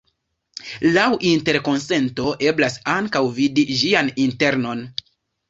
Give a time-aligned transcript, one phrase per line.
[0.95, 4.85] Laŭ interkonsento eblas ankaŭ vidi ĝian internon.